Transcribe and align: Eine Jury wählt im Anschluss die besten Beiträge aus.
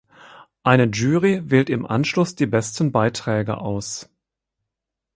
Eine 0.63 0.85
Jury 0.85 1.43
wählt 1.51 1.69
im 1.69 1.85
Anschluss 1.85 2.33
die 2.33 2.47
besten 2.47 2.91
Beiträge 2.91 3.59
aus. 3.59 4.09